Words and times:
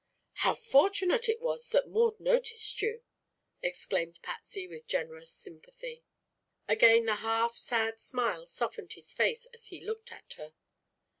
"How 0.41 0.55
fortunate 0.55 1.29
it 1.29 1.39
was 1.39 1.69
that 1.69 1.87
Maud 1.87 2.19
noticed 2.19 2.81
you!" 2.81 3.03
exclaimed 3.61 4.17
Patsy, 4.23 4.67
with 4.67 4.87
generous 4.87 5.31
sympathy. 5.31 6.03
Again 6.67 7.05
the 7.05 7.17
half 7.17 7.55
sad 7.55 7.99
smile 7.99 8.47
softened 8.47 8.93
his 8.93 9.13
face 9.13 9.45
as 9.53 9.67
he 9.67 9.79
looked 9.79 10.11
at 10.11 10.33
her. 10.39 10.53